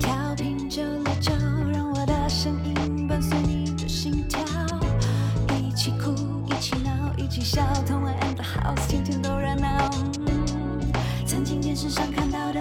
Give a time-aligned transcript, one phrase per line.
[0.00, 1.32] 调频九六九，
[1.72, 4.40] 让我的声音伴随你的心跳，
[5.56, 6.12] 一起哭，
[6.46, 9.90] 一起闹，一起笑，同玩 and the house，天天都热闹。
[11.24, 12.60] 曾经电视上看到的，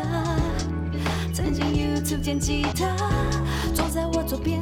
[1.34, 2.96] 曾经 YouTube 见吉他，
[3.74, 4.62] 坐在我左边，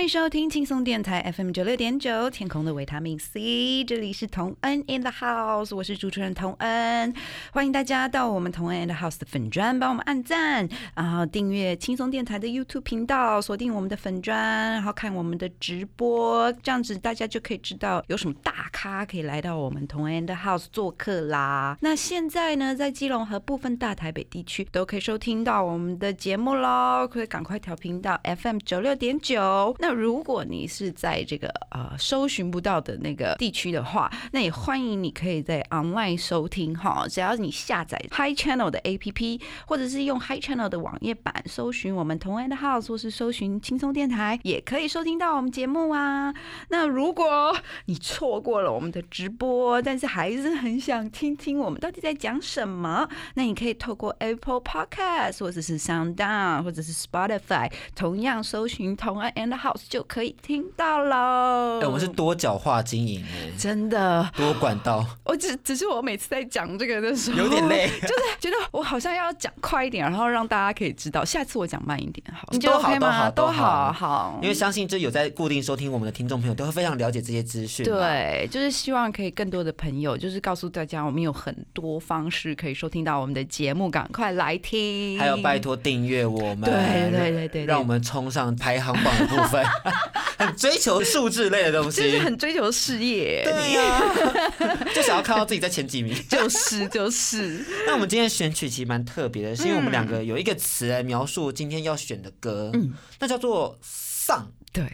[0.00, 7.12] 欢迎收听轻松电台 FM 九六点九，天空的维他命 C，这里是童恩 in the house，我是主持人童恩，
[7.52, 14.38] 欢迎大家到我们同恩 in the house 的粉砖帮我们按赞，然后订阅轻松电台的 YouTube 频道，锁定我们的粉砖，
[14.72, 21.76] 然后看我们的直播，这样子大家就可以知道有什么大咖可以来到我们同恩 in the house 做客啦。
[21.82, 29.76] 那现在呢，在基隆和部分大台北地区都可以收听到我们的节目喽，可以赶快调频到 FM 九六点九。
[29.78, 46.34] 那如果你是在这个呃搜寻不到的那个地区的话，那也欢迎你可以在 online 收听哈，只要你下载 Hi Channel 的 APP，或者是用 Hi Channel 的网页版搜寻我们同安的 House，或是搜寻轻松电台，也可以收听到我们节目啊。
[46.68, 61.80] 那如果你错过了我们的直播，但是还是很想听听我们到底在讲什么，那你可以透过 Apple Podcast 或者是 Sound On 或者是 Spotify，同样搜寻同安 and House 就可以听到喽。
[61.80, 67.88] 哎、我们是多角化经营哎，真的，多管道，我只只是我每次在讲这个的时候，有点累。
[68.02, 71.24] 就是觉得我好像要讲快一点，然后让大家可以知道。
[71.24, 73.30] 下次我讲慢一点，好，你觉得都好 OK 吗？
[73.30, 85.18] 都好都好好，好因为相信这有在固定收听我们的听众朋友都会非常了解这些资讯。，对，就是希望可以更多的朋友，就是告诉大家，我们有很多方式可以收听到我们的节目，赶快来听。
[85.18, 89.64] 还有拜托订阅我们，对对对对对让我们冲上排行榜的部分，
[90.38, 96.16] 很追求数字类的东西，就是很追求事业，对呀、 就想要看到自己在前几名。
[96.28, 104.50] 就是就是，那我们今天的选曲其实蛮特别的，是因为我们两个有一个词来描述今天要选的歌，嗯那叫做丧。
[104.72, 104.84] 对，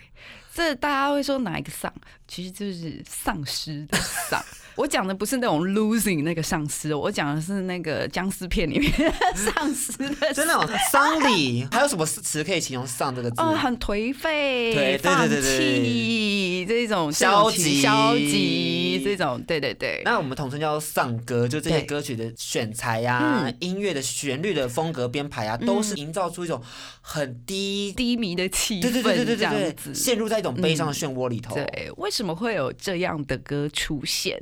[0.54, 1.92] 这大家会说哪一个丧，
[2.26, 4.42] 其实就是丧尸的丧。
[4.76, 8.92] 我讲的不是那种 losing 那个丧尸，我讲的是那个僵尸片里面
[9.34, 13.40] 丧尸的真的、哦，丧礼 还有什么词可以形容“丧”这个字？
[13.40, 20.02] 哦，很颓废、对对对对弃这种消极消极这种，对对对。
[20.04, 26.60] 那我们统称叫丧歌，就这些歌曲的选材呀、嗯音乐的旋律的风格编排啊，都是营造出一种
[27.00, 29.94] 很低，低迷的气氛，对对对对对这样子。
[29.94, 31.54] 陷入在一种悲伤的漩涡里头。
[31.54, 34.40] 对，为什么会有这样的歌出现？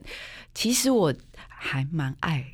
[0.54, 1.14] 其实我
[1.48, 2.44] 还蛮爱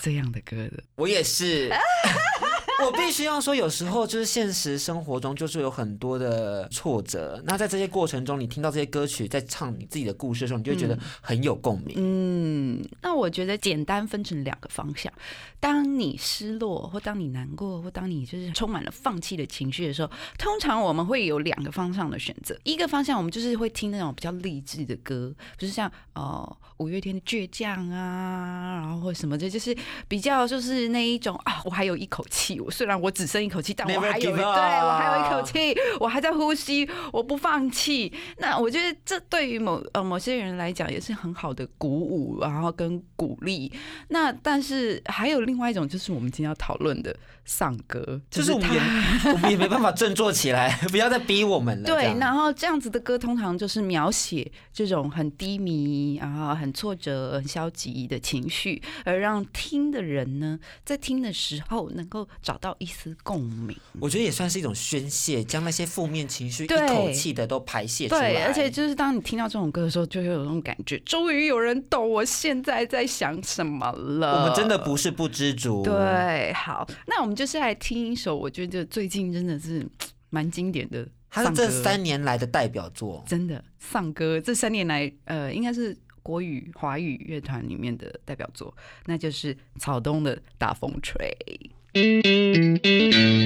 [0.00, 0.82] 这样的歌的。
[0.96, 1.70] 我也是。
[2.82, 11.94] 我必须要说，有时候就是现实生活中就是有很多的挫折，那在这些过程中，你听到这些歌曲在唱你自己的故事的时候，你就会觉得很有共鸣。
[11.96, 15.12] 嗯，那我觉得简单分成两个方向。
[15.60, 22.54] 当你失落，或当你难过，或当你就是充满了放弃的情绪的时候，通常我们会有两个方向的选择。
[22.64, 29.74] 一个方向，我们就是会听那种比较励志的歌，就是像呃五月天的《倔强》啊，然后或什么的，就是
[30.06, 38.12] 比较就是那一种啊，我还有一口气，我虽然我只剩一口气，但我还有 give 对我还有一口气，我还在呼吸，我不放弃。
[38.38, 43.70] 那我觉得这对于某呃某些人来讲也是很好的鼓舞，然后跟鼓励。
[44.08, 47.14] 那但是还有另外一种，就是我们今天要讨论的
[47.44, 51.84] 丧歌，就是我们也他我们也没办法振作起来， 不要再逼我们了。
[51.84, 63.76] 对，然后这样子的歌通常就是描写这种很低迷，然后很挫折、很消极的情绪，而让听的人呢，在听的时候能够找到一丝共鸣。
[64.00, 68.32] 我觉得也算是一种宣泄，将那些负面情绪一口气的都排泄出来。
[68.32, 74.42] 对，而且就是当你听到这种歌的时候，就会有那种感觉，终于有人懂我现在在想什么了。
[74.42, 76.52] 我们真的不是不知足。，对。
[76.52, 79.86] 好，那我们就是来听一首，我觉得最近真的是
[80.30, 83.22] 蛮经典的丧歌，它是这三年来的代表作。
[83.26, 88.74] 真的丧歌，这三年来，呃，应该是国语华语乐团里面的代表作，
[89.06, 91.36] 那就是草东的《大风吹》。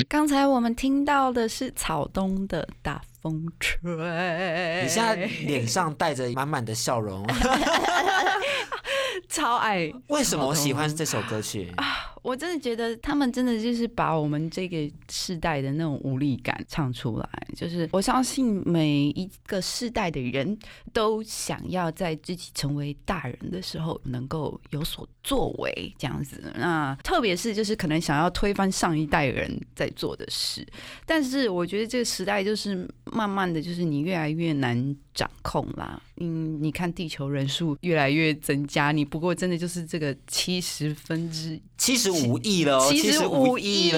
[0.09, 3.79] 刚才我们听到的是草东的大风吹，
[4.83, 5.15] 你现在
[5.47, 7.27] 脸上带着满满的笑容，
[9.29, 9.93] 超爱。
[10.09, 11.85] 为什么我喜欢这首歌曲啊？
[12.23, 17.29] 我真的觉得他们真的就是把我们这个世代的那种无力感唱出来。
[17.57, 20.59] 就是我相信每一个世代的人
[20.93, 26.43] 都想要在自己成为大人的时候能够有所作为，这样子。
[26.57, 30.67] 那特别是就是可能想要推翻上一代人在做的事。
[31.05, 36.01] 但是我觉得这个时代就是慢慢的就是你越来越难掌控啦。
[36.17, 43.93] 嗯，你看地球人数越来越增加，你不过真的就是这个七十分之七十五亿了哦，七十五亿。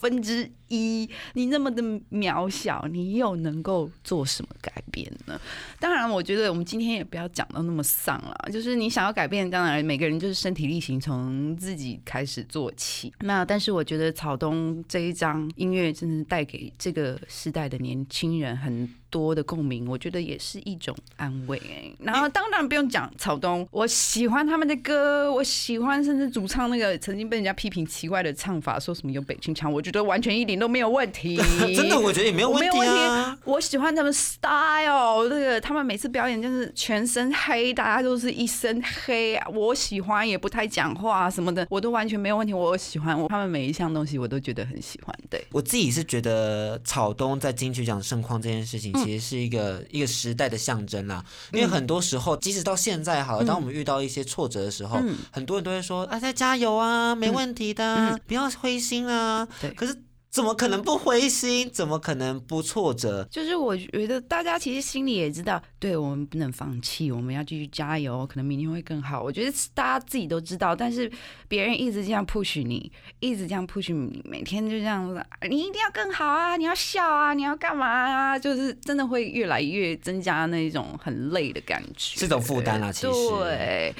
[0.00, 1.82] 分之一，你那么的
[2.12, 5.38] 渺小，你又能够做什么改变呢？
[5.80, 13.12] 当然，我觉得我们今天也不要讲到那么丧了，就是你想要改变，当然每个人就是身体力行，从自己开始做起。
[13.20, 18.88] 那但是我觉得草东这一张音乐真的带给这个时代的年轻人很。
[19.10, 21.94] 多的共鸣，我觉得也是一种安慰、欸。
[21.98, 31.36] 然后当然不用讲草东，我喜欢他们的歌，我喜欢甚至主唱那个曾经被人家批评奇怪的唱法，说什么有北京腔，我觉得完全一点都没有问题。
[31.74, 33.40] 真的，我觉得也没有问题我没有问啊题。。
[33.44, 39.48] 我喜欢他们 style，这个他们每次表演就是全身黑，大家都是一身黑啊。
[39.48, 42.52] 我喜欢，也不太讲话什么的，我都完全没有问题。
[42.52, 45.14] 我喜欢我他们每一项东西，我都觉得很喜欢。
[45.30, 51.24] 对，我自己是觉得草东在金曲奖盛况这件事情，其实是一个、一个时代的象征啦。
[51.52, 55.16] 因为很多时候，即使到现在好了，当我们遇到一些挫折的时候，嗯。
[55.30, 59.70] 很多人都会说：“啊，再加油啊，没问题的不要灰心啊。”对。
[59.72, 59.94] 可是
[60.30, 61.68] 怎么可能不灰心？
[61.70, 63.26] 怎么可能不挫折？
[63.30, 69.22] 就是我觉得大家其实心里也知道，对我们不能放弃，我们要继续加油，可能明天会更好。
[69.22, 71.10] 我觉得大家自己都知道，但是
[71.48, 78.38] 别人一直这样 push 你，一直这样 push 你，每天就这样子，你一定要更好啊，你要笑啊，你要干嘛啊？
[78.38, 83.94] 就是真的会越来越增加那种很累的感觉，是种负担啦其实对。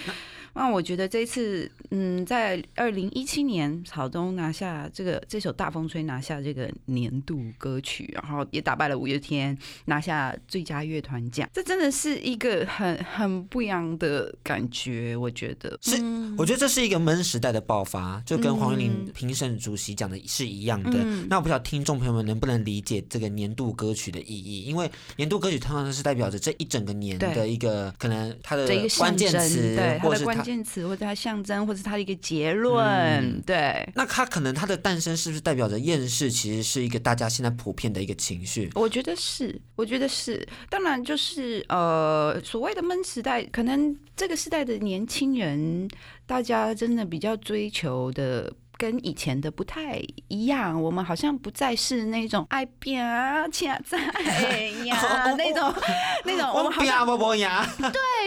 [0.59, 20.99] 那我觉得这次，嗯，在二零一七年，草东拿下这个这首《大风吹》拿下这个年度歌曲，然后也打败了五月天，拿下最佳乐团奖，这真的是一个很很不一样的感觉，我觉得是嗯我觉得这是一个闷时代的爆发，就跟黄韵玲嗯评审主席讲的是一样的。
[21.05, 28.67] 嗯那我不知道听众朋友们能不能理解这个年度歌曲的意义，因为年度歌曲通常是代表着这一整个年的一个可能它的
[28.99, 30.48] 关，键词或者是它。
[30.49, 33.87] 键词，或者它象征，或者它的一个结论，嗯对。
[33.95, 36.31] 那它可能它的诞生是不是代表着厌世？
[36.31, 38.71] 其实是一个大家现在普遍的一个情绪。
[38.75, 40.49] 我觉得是，我觉得是。
[40.71, 45.87] 当然，就是呃，所谓的闷时代，可能这个时代的年轻人，
[46.27, 48.51] 大家真的比较追求的。
[48.79, 53.99] 跟以前的不太一样，我们好像不再是那种爱变啊、 现在
[54.85, 54.97] 呀
[55.37, 55.75] 那种
[56.25, 57.69] 那种，我们好像不不呀，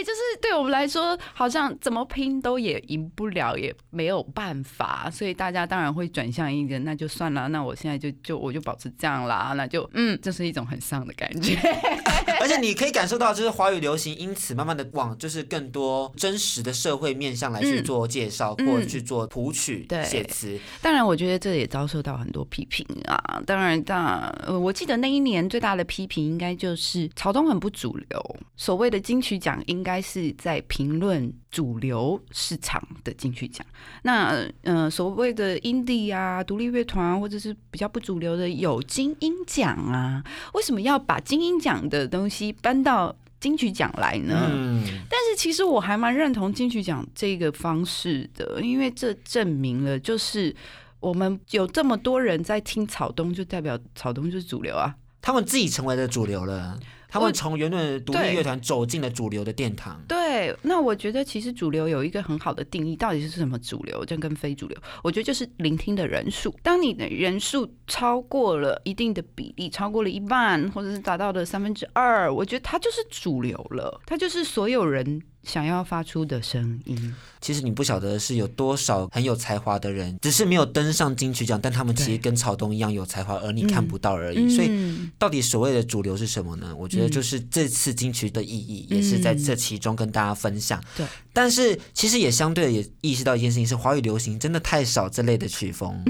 [0.01, 11.56] 对，就是对我们来说，好像怎么拼都也赢不了，也没有办法，所以大家当然会转向一个，那就算了，那我现在就就我就保持这样啦，那就嗯，这是一种很丧的感觉。
[12.42, 20.59] 而且你可以感受到，就是华语流行因此慢慢的往就是更多真实的社会面向来去嗯做介绍，嗯或者去做谱曲、对写词。
[20.81, 23.42] 当然，我觉得这也遭受到很多批评啊。
[23.45, 28.35] 当然，当然，呃，我记得那一年最大的批评应该就是草东很不主流。
[28.56, 33.66] 所谓的金曲奖，应该是在评论主流市场的金曲奖。
[34.04, 44.52] 那呃，所谓的 indie 啊、独立乐团啊或者是比较不主流的有精英奖啊，为什么要把精英奖的东西搬到金曲奖来呢？
[44.54, 50.56] 嗯，但是其实我还蛮认同金曲奖这个方式的，因为这证明了就是
[51.00, 54.95] 我们有这么多人在听草东，就代表草东就是主流啊。
[55.24, 56.80] 他们自己成为了主流了。
[57.11, 60.01] 他们从原本的独立乐团走进了主流的殿堂。
[60.07, 66.56] 对，那我觉得其实主流有一个很好的定义，到底是什么主流，这跟非主流，我觉得就是聆听的人数。
[66.63, 77.16] 当你的人数超过了一定的比例，超过了一半，或者是达到了三分之二，我觉得它就是主流了，它就是所有人想要发出的声音。
[77.40, 84.56] 其实你不晓得是有多少很有才华的人，只是没有登上金曲奖，但他们其实跟草东一样有才华，而你看不到而已。
[84.56, 86.76] 所以嗯到底所谓的主流是什么呢？
[86.78, 90.80] 我觉得嗯就是这次金曲的意义，也是在这其中跟大家分享。
[90.95, 96.04] 对，但是其实也相对的也意识到一件事情，是华语流行真的太少这类的曲风，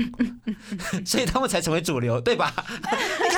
[1.06, 2.54] 所以他们才成为主流，对吧？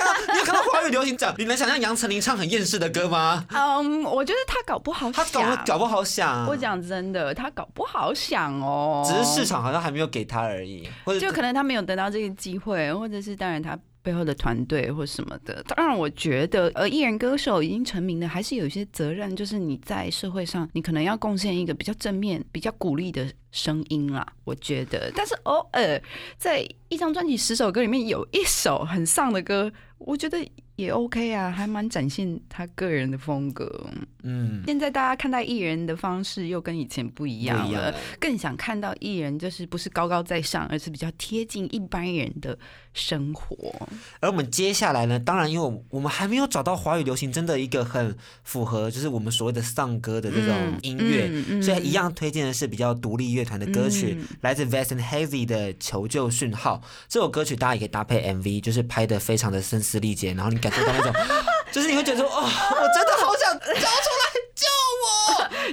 [0.43, 3.45] 你看到，华语流行奖，你能想象杨丞琳唱很厌世的歌吗？
[3.49, 15.63] 嗯，我觉得他搞不好他搞想搞不好想，我讲真的，他搞不好想哦，只是市场好像还没有给他而已，或者就可能他没有得到这个机会，或者是当然他背后的团队或什么的。
[15.63, 24.25] 当然，我觉得呃，艺人歌手已经成名的，还是有一些责任，就是你在社会上，你可能要贡献一个比较正面、比较鼓励的声音啦。
[24.43, 26.01] 我觉得，但是偶尔
[26.37, 29.71] 在一张专辑十首歌里面有一首很丧的歌，
[30.05, 33.87] 我觉得也 OK 啊，还蛮展现他个人的风格。
[34.23, 37.93] 嗯，现在大家看待艺人的方式又跟以前不一样了。
[38.19, 42.57] 更想看到艺人就是不是高高在上，而是比较贴近一般人的
[42.93, 43.87] 生活。
[44.21, 56.81] 而我们接下来呢，当然因为我们还没有找到华语流行真的一个很符合，就是我们所谓的丧歌的这种嗯音乐，嗯嗯所以一样推荐的是比较独立乐团的歌曲，嗯来自 Vast and Hazy 的《求救讯号》。
[57.09, 61.13] 这首歌曲大家也可以搭配 MV，就是拍的非常的声嘶力竭，然后你感受到那种，
[61.71, 64.22] 就是你会觉得说，哦，我真的好想交出来。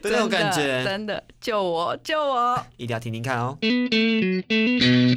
[0.04, 2.66] 那种感觉，真的救我救我！
[2.76, 3.56] 一定要听听看哦。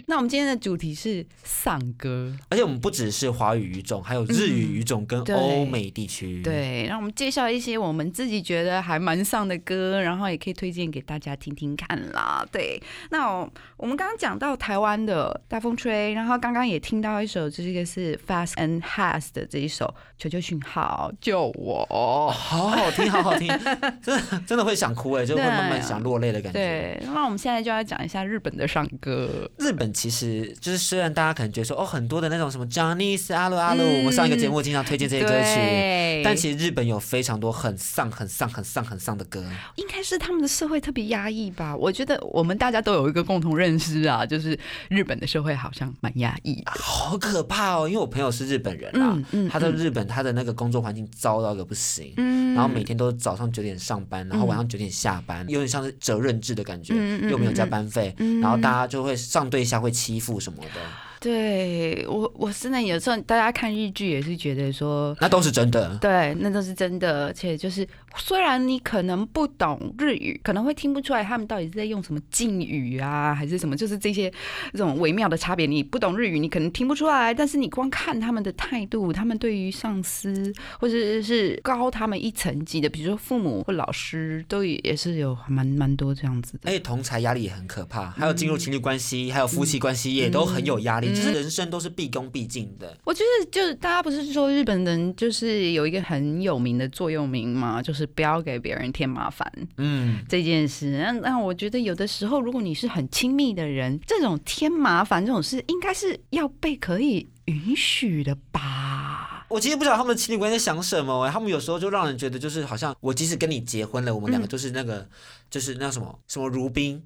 [0.08, 6.42] 那我们今天的主题是丧歌，而且我们不只是华语语种，还有日语语种跟欧美地区。。
[6.44, 12.46] 对，让我们介绍一些我们自己觉得还蛮丧的歌，然后也可以推荐给大家听听看啦。
[12.52, 19.86] 对，那我我们刚刚讲到台湾的大风吹，然后刚刚也听到一首，这个是 Fast and Has 的这一首
[20.18, 21.88] 《求救讯号救我》。
[22.32, 23.48] 好好听，好好听，
[24.02, 26.60] 真的真的会想哭哎，就会慢慢想落泪的感觉。
[26.60, 29.50] 对，那我们现在就要讲一下日本的丧歌。
[29.58, 39.44] 日本其实就是虽然大家可能觉得说哦很多的那种什么 Johnny's 阿鲁阿鲁，嗯我们上一个节目经常推荐这些歌曲，对，但其实日本有非常多很丧、很丧、很丧、很丧的歌。
[39.76, 41.76] 应该是他们的社会特别压抑吧？
[41.76, 44.58] 我觉得我们大家都有一个共同认识啊，就是
[44.90, 46.72] 日本的社会好像蛮压抑的。
[46.76, 47.88] 好可怕哦！
[47.88, 56.94] 因为我朋友是日本人啦，嗯嗯他在日本他的那个工作环境糟到一个不行，嗯然后每天都早上九点上班，然后晚上九点下班，有点像是责任制的感觉，
[57.30, 60.82] 又没有加班费，嗯然后大家就会上对下会欺负什么的，
[61.24, 65.16] 对我，我真的有时候大家看日剧也是觉得说。
[65.22, 65.98] 那都是真的。
[66.02, 67.88] 对，那都是真的，而且就是，
[68.18, 74.30] 虽然你可能不懂日语，可能会听不出来他们到底是在用什么敬语啊，还是什么，就是这些
[74.74, 75.66] 这种微妙的差别。
[75.66, 86.70] 你不懂日语，你可能听不出来，但是你光看他们的态度，他们对于上司或者是高他们一层级的，比如说父母或老师，都也是有蛮蛮多这样子的。
[86.70, 92.98] 而且同才压力也很可怕，还有进入情侣关系，还有夫妻关系也都很有压力，嗯就是人生都是毕恭毕敬的。
[93.04, 100.98] 我觉得就是大家不是说日本人就是有一个很有名的座右铭嘛，就是不要给别人添麻烦嗯，这件事。
[100.98, 109.13] 那那我觉得有的时候，如果你是很亲密的人，这种添麻烦这种事，应该是要被可以允许的吧？
[109.54, 115.08] 我其实不知道他们的情侣关系在想什么、欸，他们有时候就让人觉得就是好像我即使跟你结婚了，我们两个就是那个、
[115.48, 117.00] 就是那什么什么如宾，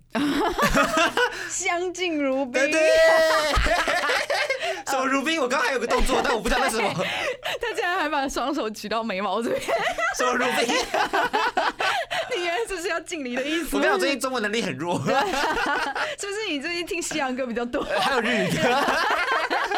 [1.49, 2.81] 相敬如宾对对，
[4.87, 6.89] 什么如宾，我刚刚还有个动作，但我不知道那是什么
[7.59, 9.61] 他竟然还把双手举到眉毛这边，
[10.17, 10.73] 什么如宾。
[12.33, 13.75] 你原来这是要敬礼的意思？
[13.75, 14.97] 我跟你讲，最近中文能力很弱，
[16.17, 17.83] 是不是你最近听西洋歌比较多？
[17.99, 18.69] 还有日语歌。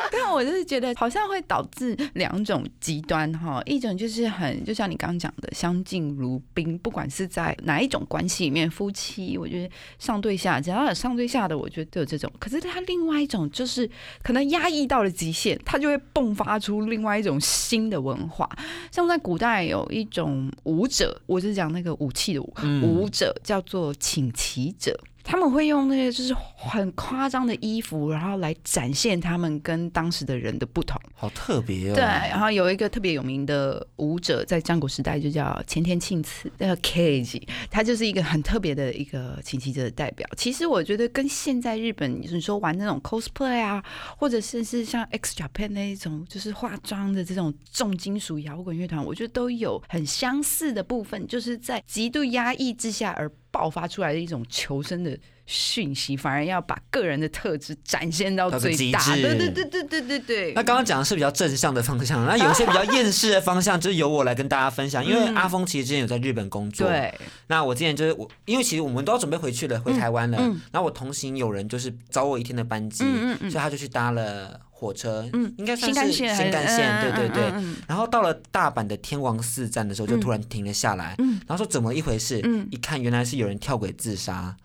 [0.14, 12.32] 但我就是觉得好像会导致两种极端哈，一种就是很就像你刚刚讲的相敬如宾，不管是在哪一种关系里面，夫妻，我觉得上对下，只要有上对下的，我觉得都有这种。
[12.40, 13.90] 可是他另外一种就是
[14.24, 18.50] 可能压抑到了极限，他就会迸发出另外一种新的文化。
[18.92, 25.00] 像在古代有一种舞者，我是讲那个武器的舞，嗯舞者叫做请骑者。
[25.24, 31.00] 他们会用那些就是很夸张的衣服，然后来展现他们跟当时的人的不同。
[31.14, 31.96] 好特别哦。
[31.96, 40.28] 对，然后有一个特别有名的舞者，在战国时代就叫前田庆次，那个 Cage，他就是一个很特别的一个琴棋者的代表。
[40.36, 43.84] 其实我觉得跟现在日本你说玩那种 cosplay 啊，
[44.18, 59.04] 或者是是像 X Japan 那一种就是化妆的这种重金属摇滚乐团，我觉得都有很相似的部分，就是在极度压抑之下而爆发出来的一种求生的讯息，反而要把个人的特质展现到最大。
[59.16, 60.54] 对对对对对对对。
[60.54, 65.04] 那刚刚讲的是比较正向的方向， 那有一些比较厌世的方向，就是由我来跟大家分享。
[65.04, 67.14] 因为嗯阿峰其实之前有在日本工作，对，
[67.48, 70.38] 那我之前就是我，因为其实我们都要准备回去了，回台湾了。
[70.40, 77.52] 嗯然后我同行有人就是找我一天的班机，嗯嗯嗯所以他就去搭了火车，嗯应该算是新干线，新干线，对对对。
[77.86, 82.40] 然后到了大阪的天王寺站的时候，就突然停了下来，嗯然后说怎么一回事？
[82.46, 84.56] 嗯一看原来是有人跳轨自杀，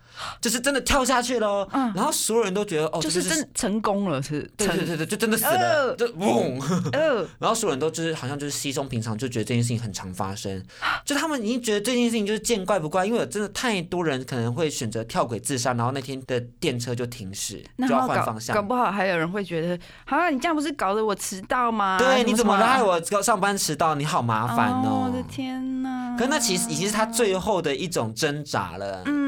[0.41, 1.67] 就是真的跳下去喽。
[1.71, 6.59] 嗯然后所有人都觉得哦，就是真成功了，是对对对对，就真的死了，呃就嗡。
[6.91, 10.61] 呃， 然后所有人都就是好像就是稀松平常，就觉得这件事情很常发生，
[11.05, 18.61] 就他们已经觉得这件事情就是见怪不怪，因为真的太多人可能会选择跳轨自杀，然后那天的电车就停驶，就要换方向搞。
[18.61, 21.97] 不好还有人会觉得，好、你这样不是搞得我迟到吗？
[21.99, 22.81] 对，你怎么害？
[22.81, 23.95] 我上班迟到？
[23.95, 25.05] 你好麻烦哦！
[25.05, 26.15] 我的天哪！
[26.17, 29.03] 可是那其实已经是他最后的一种挣扎了。
[29.05, 29.24] 嗯，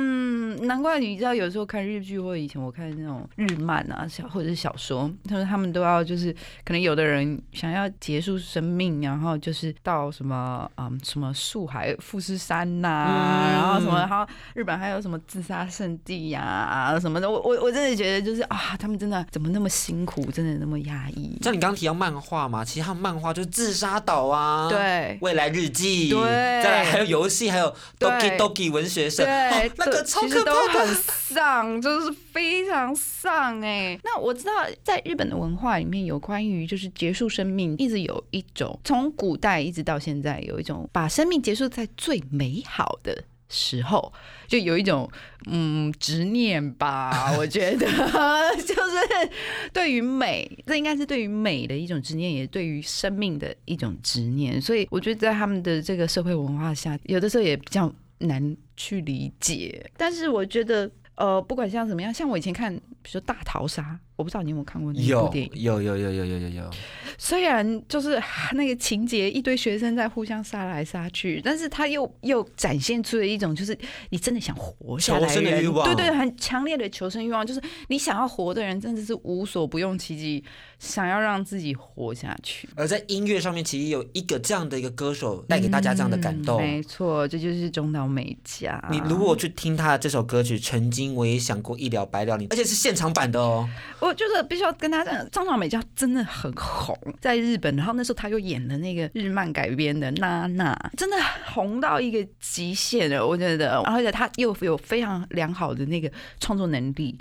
[0.63, 6.33] 难怪你知道，有时候看日剧或者以前我看那种日漫啊，小或者是小说，他说他们都要就是，
[6.63, 13.53] 可能有的人想要结束生命，然后就是到什么嗯什么树海富士山呐、嗯。
[13.53, 21.37] 然后什么，然后日本还有什么自杀圣地呀、什么的，我我我真的觉得就是啊，他们真的怎么那么辛苦，真的那么压抑。
[21.41, 25.17] 像你刚刚提到漫画嘛，其实他们漫画就是自杀岛啊，，对。
[25.21, 26.21] 未来日记，对。
[26.61, 29.67] 再来还有游戏，还有 Doki Doki 文学社，对。
[29.67, 30.87] 哦，那个超可都很。
[31.27, 43.23] 丧，就是非常丧哎、那我知道，在日本的文化里面有关于就是结束生命，一直有一种从古代一直到现在有一种把生命结束在最美好的。
[43.49, 44.11] 时候
[44.45, 45.09] 就有一种
[45.45, 47.87] 嗯执念吧， 我觉得
[48.59, 49.29] 就是
[49.71, 54.61] 对于美，这应该是对于美的一种执念，也对于生命的一种执念。
[54.61, 57.89] 所以我觉得在他们的这个社会文化下，有的时候也比较
[58.19, 59.91] 难去理解。
[59.97, 65.51] 但是我觉得，呃，不管像怎么样，像我以前看，比如说《大逃杀》，我不知道你有没有看过那一部有电影。
[65.55, 66.69] 有有有有有有有，
[67.17, 73.77] 虽然就是啊那个情节，一堆学生在互相杀来杀去，但是他又又展现出了一种就是
[74.09, 80.43] 你真的想活下来的人欲望对对，很强烈的求生欲望，就是你想要活的人真的是无所不用其极，
[80.79, 82.67] 想要让自己活下去。
[82.75, 86.59] 而在音乐上面，其实有一个这样的一个歌手带给大家这样的感动。
[86.59, 88.83] 嗯没错，这就是中岛美嘉。
[88.89, 93.69] 你如果去听他的这首歌曲《曾经我也想过一了百了》，你而且是现场版的哦。
[94.07, 101.17] 我就是必须要跟大家讲，张小美家真的很红，在日本，然后那时候他又演了那个日漫改编的《娜娜》，真的
[101.53, 106.09] 红到一个极限了，我觉得，而且他又有非常良好的那个
[106.39, 107.17] 创作能力。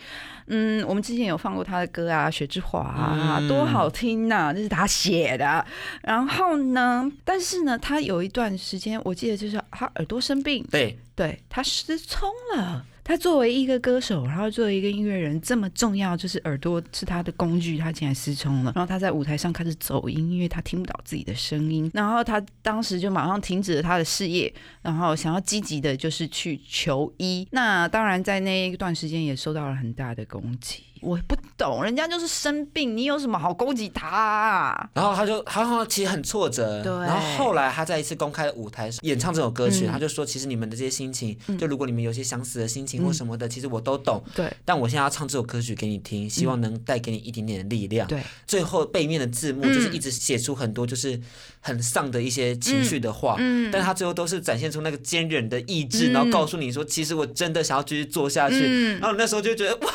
[0.47, 5.67] 嗯，我们之前有放过他的歌啊，《雪之华》啊，嗯多好听呐、这是他写的。
[6.03, 12.87] 然后呢，但是呢，他有一段时间，我记得就是他耳朵生病，对，对他失聪了。
[13.07, 18.73] 他作为一个歌手，然后作为一个音乐人，这么重要，就是耳朵是他的工具，他竟然失聪了。
[18.75, 21.89] 然后他在舞台上开始走音，因为他听不到自己的声音。
[21.95, 27.47] 然后他当时就马上停止了他的事业，然后想要积极的就是去求医。
[27.53, 30.83] 那当然在那一段时间也受到了很大的攻击。
[31.07, 34.91] 我不懂，人家就是生病，你有什么好攻击他、啊？
[34.93, 36.93] 然后他就他好像其实很挫折，对。
[36.93, 39.93] 然后后来他在一次公开的舞台上演唱这首歌曲，嗯。
[39.93, 41.57] 他就说，其实你们的这些心情，嗯。
[41.57, 44.21] 就如果你们有些想死的心情或什么的，其实我都懂。
[44.35, 44.53] 对。
[44.65, 48.09] 但我现在要唱这首歌曲给你听，希望能带给你一点点的力量。
[48.09, 49.73] 对，最后背面的字幕嗯。
[49.73, 51.21] 就是一直写出很多就是
[51.61, 56.13] 很丧的一些情绪的话，嗯但他最后都是展现出那个坚韧的意志，嗯。
[56.13, 58.57] 然后告诉你说，其实我真的想要继续做下去。
[58.67, 58.99] 嗯。
[58.99, 59.93] 然后你那时候就觉得哇，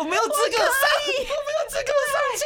[0.00, 0.66] 我没有资格上，
[1.28, 2.44] 我没有资格上去，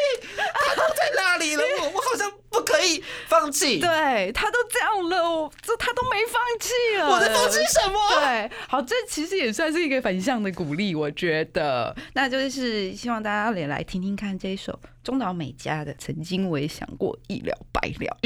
[0.55, 3.79] 他都在那里了， 我我好像不可以放弃。
[3.79, 7.99] 对他都这样了，我这他都没放弃了，我在放弃什么？
[8.21, 11.95] 对，好，这其实也算是一个反向的鼓励，我觉得。
[12.14, 18.16] 那就是希望大家也来听听看这一首中岛美嘉的《曾经我也想过一了百了》。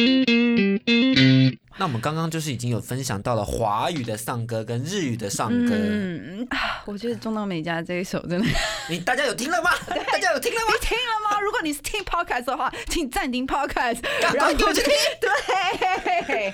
[1.78, 8.46] 那我们刚刚就是已经有分享到了华语的丧歌跟日语的丧歌，嗯，啊我觉得中岛美嘉这一首真的，
[8.90, 9.70] 你大家有听了吗？
[9.86, 10.74] 大家有听了吗？
[10.82, 11.40] 听了吗？
[11.40, 14.92] 如果你是听 podcast 的话，请暂停 podcast，赶快给我去听。
[15.20, 15.30] 对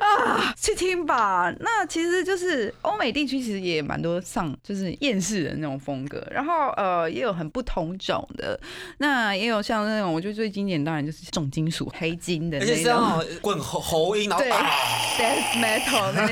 [0.00, 1.52] 啊，去听吧。
[1.60, 8.58] 那其实就是欧美地区其实也蛮多上就是厌世的那种风格，然后呃也有很不同种的，
[8.98, 14.70] 那也有像那种我觉得最经典当然就是重金属黑金的而且那种是那种滚喉喉音，然后对啊
[15.18, 16.28] ，death metal 的那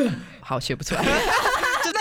[0.00, 1.02] 种， 好学不出来。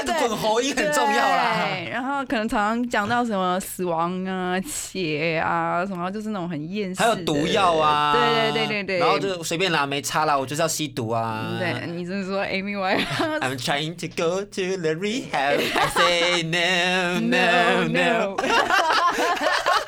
[0.03, 1.67] 就那个滚喉音很重要啦。
[1.69, 11.57] 对，然后可能常常讲到什么死亡啊、血啊，什么就是那种很厌还有毒药啊，对对对对对，然后就随便拿，没差啦，我就是要吸毒啊。
[11.59, 13.39] 对，你就是说 Amy Winehouse。
[13.39, 15.59] I'm trying to go to the rehab.
[15.75, 18.37] I say no, no, no.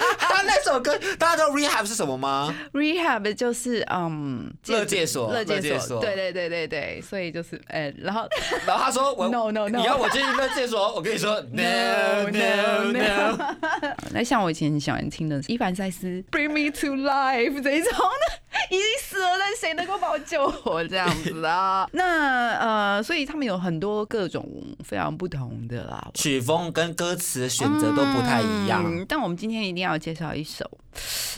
[0.56, 8.28] 他那首首歌，大家知道 Rehab 是什么吗？rehab 就是嗯，乐界所乐界所对对对对对，所以就是呃，然后
[8.66, 13.56] 然后他说我 No, no, no 你要我进去乐界所，我跟你说 No No No。
[14.12, 21.88] 那像我以前很喜欢听的伊凡塞斯《Bring Me to Life》这一种的，已经死了，但谁能够把我救活这样子啊？
[21.94, 24.48] 那呃，所以他们有很多各种
[24.84, 26.10] 非常不同的啦。
[26.14, 28.84] 曲风跟歌词选择都不太一样。
[28.86, 30.70] 嗯但我们今天一定要介绍一首，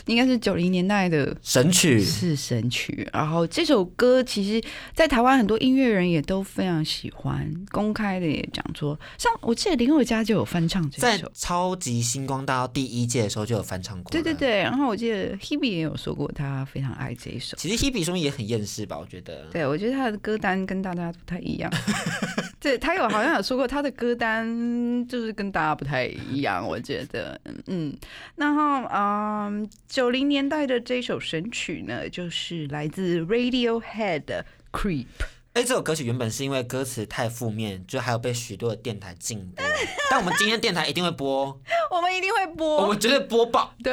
[0.06, 3.06] 应该是九零年代的神曲是神曲。
[3.12, 11.30] 然后这首歌其实，在台湾很多音乐人也都非常喜欢，公开的也讲说，像我记得林宥嘉就有翻唱这在首。
[11.34, 14.10] 超级星光大道第一届的时候就有翻唱过。
[14.10, 14.32] 对对。
[14.38, 17.56] 对，然后我记得 Hebe 也有说过，他非常爱这一首。
[17.56, 18.96] 其实 Hebe 兄也很厌世吧？
[18.98, 19.46] 我觉得。
[19.50, 21.70] 对，我觉得他的歌单跟大家不太一样。
[22.60, 26.66] 对他有好像有说过，他的歌单就是跟大家不太一样。
[26.66, 27.96] 我觉得，嗯，
[28.36, 35.06] 然后嗯，九零年代的这首神曲呢，就是来自 Radiohead 的 Creep。
[35.58, 39.64] 哎，这首歌曲原本是因为歌词太负面，就还有被许多的电台禁播。
[40.08, 41.46] 但我们今天电台一定会播，
[41.90, 43.00] 我们一定会播我播们。
[43.00, 43.74] 绝对播爆。
[43.82, 43.92] 对，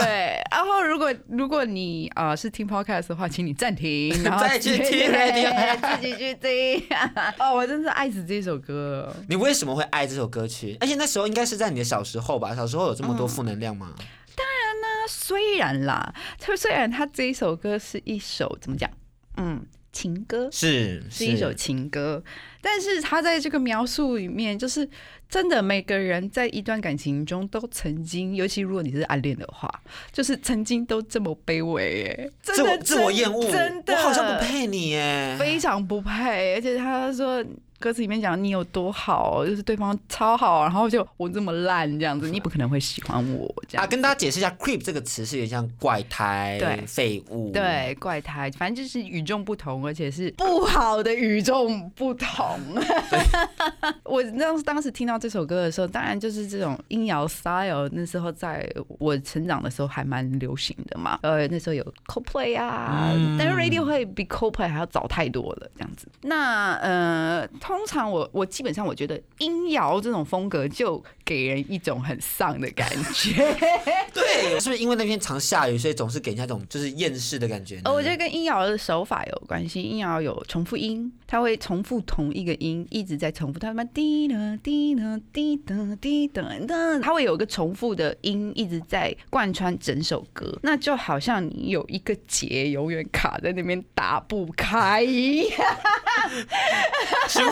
[0.51, 6.87] 然后如果如果你啊、呃是听 podcast 的话，请你暂停， 然后再去听自己去听。
[7.39, 9.11] 哦，我真是爱死这首歌。
[9.27, 10.77] 你为什么会爱这首歌曲？
[10.79, 12.55] 而且那时候应该是在你的小时候吧？
[12.55, 13.91] 小时候有这么嗯多负能量吗？
[14.37, 18.87] 那虽然啦，就虽然它这一首歌是一首怎么讲，
[19.37, 20.49] 嗯，情歌。
[20.51, 22.21] 是，是一首情歌，
[22.61, 24.87] 但是他在这个描述里面，就是
[25.29, 29.71] 真的每个人在一段感情中都曾经，尤其如果你是暗恋的话，
[30.11, 35.37] 就是曾经都这么卑微，哎，真的自我自我厌恶，真的，我好像不配你耶。
[35.39, 37.41] 非常不配，而且他说
[37.79, 47.51] 歌词里面讲你有多好，就是对方超好，然后就我这么烂这样子，你不可能会喜欢我这样啊，跟大家解释一下，creep 这个词是有点像怪胎、对废物。
[47.51, 52.59] 对，怪胎，反正就是与众不同，而且是不好的与众不同。
[54.03, 58.67] 我当当时听到这首歌的时候，当然就是这种音摇 style，那时候在
[58.99, 61.19] 我成长的时候还蛮流行的嘛。
[61.21, 66.07] 呃，那时候有 Coldplay 啊，嗯但是 Radio 会比 Coldplay 还要早太多了，这样子。
[66.21, 73.33] 那呃，通常我我基本上我觉得音摇这种风格就给人一种很丧的感觉。
[74.13, 77.81] 对，是不是因为那天常下雨，所以总是给人家一种就是厌世的感觉呢？
[77.85, 79.81] 呃，我觉得跟音摇的手法有关系。
[79.81, 83.57] 音摇有重复音，它会重复同一个音，一直在重复。
[83.57, 90.55] 它什么滴呢滴呢滴的滴的的，它会有一个重复的音一直在贯穿整首歌。
[90.61, 95.59] 那就好像你有一个结永远卡在那边打不开一样。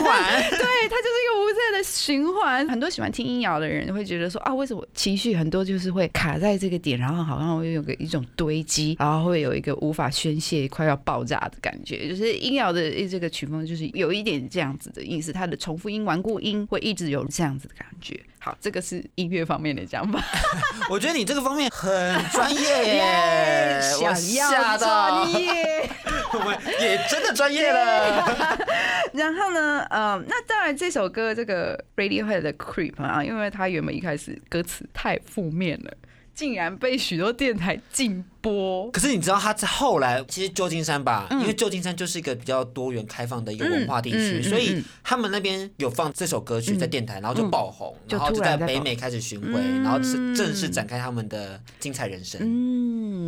[0.04, 0.50] 循环。
[0.50, 2.68] 对，它就是一个无限的循环。
[2.68, 12.08] 很多喜欢听音摇的人会觉得说啊，为什么情绪很多就是会卡在这个点，然后好像会有个一种堆积，然后会有一个无法宣泄、快要爆炸的感觉。
[12.08, 18.20] 就是音摇的这个曲风，就是有一点这样子的意思，它的重复音、顽固音会一直有这样子的感觉。
[18.44, 20.22] 好，这个是音乐方面的讲法。
[20.90, 21.90] 我觉得你这个方面很
[22.30, 25.90] 专业耶， 我想要吓到，专业。
[26.78, 28.68] 也真的专业了。
[29.14, 35.90] 然后呢，呃，那当然这首歌这个 Radiohead 的 Creep 啊，因为它原本一开始歌词太负面了，
[36.34, 38.90] 竟然被许多电台禁播。
[38.90, 52.40] 可是你知道他在后来，其实旧金山吧，因为旧金山就是一个比较多元开放的一个文化地区，嗯嗯嗯所以嗯他们那边有放这首歌曲在电台，然后就爆红，就然后就在北美开始巡回，嗯然后是正式展开他们的精彩人生。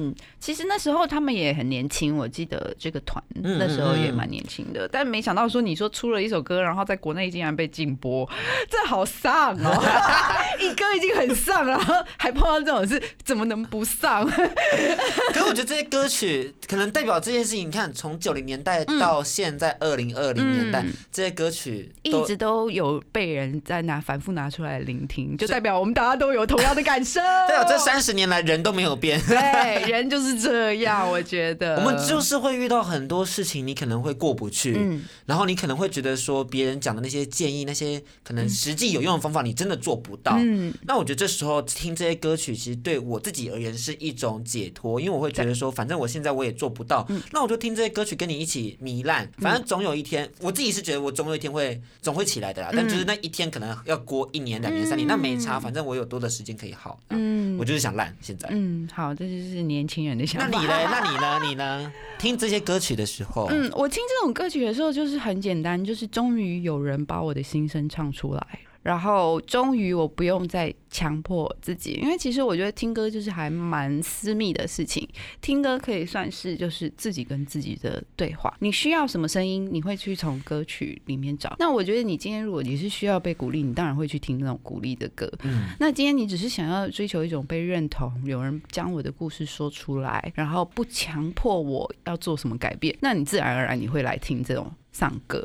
[0.07, 8.29] 嗯，其实那时候他们也很年轻，我记得这个团嗯那时候也蛮年轻的，但没想到说你说出了一首歌，然后在国内竟然被禁播，
[8.69, 9.83] 这好丧哦！
[10.61, 14.27] 一歌已经很丧了，然后还碰到这种事，怎么能不丧？
[14.31, 27.21] 可是我觉得这些歌曲可能代表这件事情，你看从九零年代到现在二零二零年代，嗯这些歌曲一直都有被人在拿反复拿出来聆听，就代表我们大家都有同样的感受。
[27.21, 29.21] 代表这三十年来人都没有变。
[29.27, 40.37] 对人就是这样，我觉得我们就是会遇到很多事情，你可能会过不去，嗯然后你可能会觉得说别人讲的那些建议，那些可能实际有用的方法，你真的做不到。
[40.39, 56.99] 嗯那我觉得这时候听这些歌曲，其实对我自己而言是一种解脱，因为我会觉得说，反正我现在我也做不到，嗯那我就听这些歌曲跟你一起糜烂，反正总有一天，我自己是觉得我总有一天会总会起来的啦，但就是那一天可能要过一年、两年、三年，那没差，反正我有多的时间可以好。
[57.11, 58.49] 嗯，我就是想烂现在。
[58.53, 60.49] 嗯，好，这就是年轻人的想法。
[60.51, 60.75] 那你呢？
[60.91, 61.41] 那你呢？
[61.49, 61.93] 你呢？
[62.19, 68.47] 听这些歌曲的时候，嗯，我听这种歌曲的时候，就是很简单，就是终于有人把我的心声唱出来。
[68.87, 75.09] 然后终于我不用再强迫自己，因为其实我觉得听歌就是还蛮私密的事情，
[75.41, 78.57] 听歌可以算是就是自己跟自己的对话。
[78.61, 81.57] 你需要什么声音，你会去从歌曲里面找。
[81.59, 85.29] 那我觉得你今天如果你是需要被鼓励，你当然会去听那种鼓励的歌。
[85.43, 95.45] 嗯，那今天你只是想要追求一种被认同，有人将我的故事说出来，然后不强迫我要做什么改变，那你自然而然你会来听这种丧歌。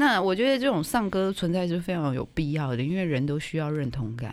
[0.00, 4.32] 那我觉得这种丧歌存在是非常有必要的，因为人都需要认同感。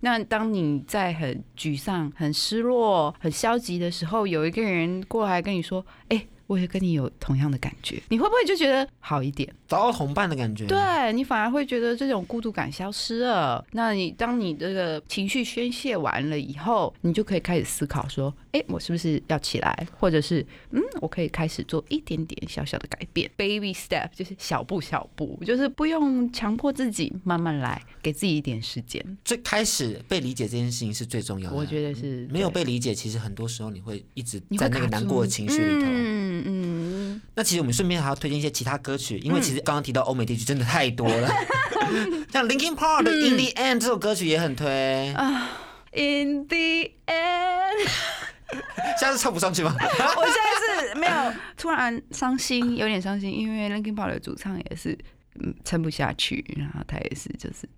[0.00, 9.48] 那当你在很沮丧、很失落、很消极的时候，有一个人过来跟你说：“哎、我也跟你有同样的感觉。”你会不会就觉得好一点？
[9.66, 13.64] 找到同伴的感觉。，对你反而会觉得这种孤独感消失了。
[13.72, 19.86] 那你当你这个情绪宣泄完了以后，你就可以开始思考说：，哎，我是不是要起来？
[19.98, 29.02] 或者是，嗯，我可以开始做一点点小小的改变，baby step，就是小步小步，就是不用强迫自己，慢慢来，给自己一点时间。
[29.24, 31.56] 最开始被理解这件事情是最重要的。
[31.56, 35.86] 我觉得是没有被理解，其实很多时候你会一直在那个难过的情绪里头。
[35.88, 41.28] 嗯嗯，那其实我们顺便还要推荐一些其他歌曲，因为其实刚刚提到欧美地区真的太多了，
[42.32, 45.50] 像 Linkin Park 的《In the End》这首歌曲也很推，啊。
[45.92, 46.56] In the
[47.06, 47.88] end。
[48.98, 49.74] 现在是唱不上去吗？
[49.78, 51.12] 我现在是没有
[51.56, 54.96] 突然伤心，有点伤心，因为 Linkin Park 的主唱也是
[55.40, 57.68] 嗯撑不下去，然后他也是就是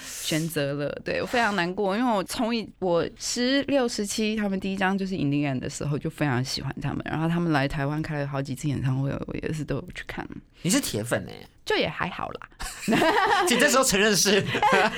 [0.00, 10.26] 选择了，对我非常难过，因为我从一我十六十七他们第一张就是 In the End 的时候就非常喜欢他们，然后他们来台湾开了好几次演唱会，我也是都有去看，
[10.62, 12.48] 你是铁粉哎，就也还好啦，
[13.48, 14.42] 你这时候承认是。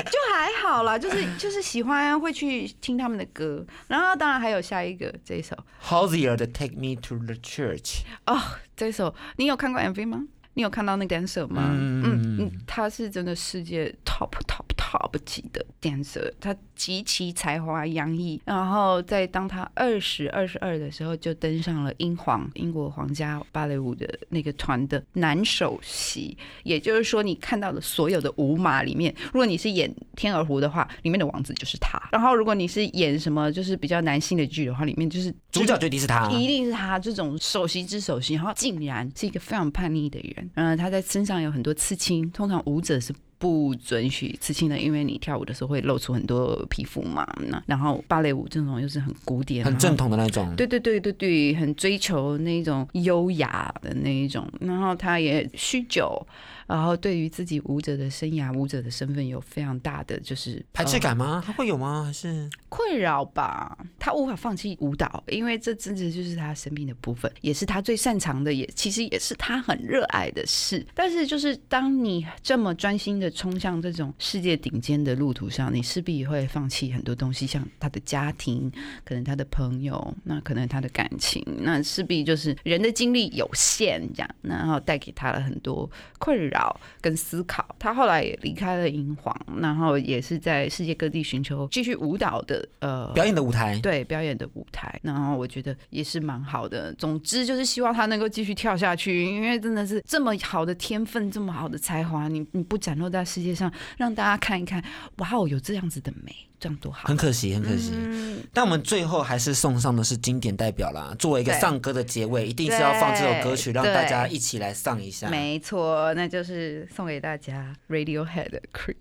[0.07, 5.57] 就还好啦，就是就是喜欢会去听他们的歌，然后当然还有下一个这一首。
[5.81, 7.81] H o w s i e r 的《Take Me to the Church》，
[8.27, 8.41] 哦，
[8.77, 10.23] 这首你有看过 MV 吗？
[10.57, 11.69] 你有看到那个 dancer 吗？
[11.71, 18.41] 嗯嗯嗯，他是真的世界 top top top 级的 dancer，他极其才华洋溢。
[18.45, 26.37] 然后在当他二十二十二的时候，就登上了英皇英国皇家芭蕾舞的那个团的男首席。
[26.63, 32.01] 也就是说，你看到的所有的舞马里面，如果你是演天鹅湖的话，里面的王子就是他。
[32.13, 36.31] 然后如果你是演什么就是比较男性的剧的话，里面就是主角就一定是他。
[36.31, 40.51] 一定是他这种首席之首席，然后竟然是一个非常叛逆的人。
[40.55, 43.15] 嗯，他在身上有很多刺青，通常舞者是。
[43.39, 47.27] 不准许刺青的，因为你跳舞的时候会露出很多皮肤嘛。
[47.49, 56.27] 那然后芭蕾舞这种又是很古典、很正统的那种，对对对对对，很追求那种优雅的那一种，然后他也酗酒，
[56.67, 61.43] 然后对于自己舞者的生涯、舞者的身份有非常大的就是排斥呃感吗？
[61.45, 62.05] 他会有吗？
[62.05, 63.79] 还是困扰吧。
[63.99, 70.85] 他无法放弃舞蹈，因为这真的就是他生命的部分，也是他最擅长的，也其实也是他很热爱的事。
[70.95, 78.71] 但是就是当你这么专心的冲向这种世界顶尖的路途上，你势必会放弃很多东西，像他的家庭，
[79.05, 86.56] 可能他的朋友，那可能他的感情，那势必就是人的精力有限，这样，然后带给他了很多困扰
[87.01, 87.65] 跟思考。
[87.79, 93.79] 他后来也离开了英皇，然后也是在世界各地寻求继续舞蹈的呃表演的舞台？
[93.81, 96.93] 对表演的舞台，然后我觉得也是蛮好的。
[96.95, 104.83] 总之就是希望他能够继续跳下去，因为真的是这么好的天分，这么好的才华，你你不展露在世界上，让大家看一看，
[105.17, 107.17] 哇哦，有这样子的美，这样多好很。
[107.17, 107.93] 可惜，很可惜。
[107.95, 115.29] 嗯，但我们最后还是送上的是经典代表啦，作为一个对丧歌的结尾，一定是要放这首歌曲，让大家一起来上一下。
[115.29, 118.97] 没错，那就是送给大家 Radiohead 的 Creep。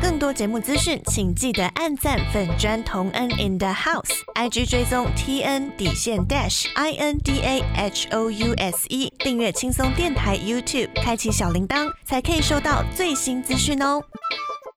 [0.00, 8.28] 更多节目资讯，请记得按赞粉砖同恩 in the house，IG 追踪 T N 底线 dash I N D A H O
[8.28, 14.02] U S E，订阅轻松电台 YouTube，开启小铃铛，才可以收到最新资讯哦。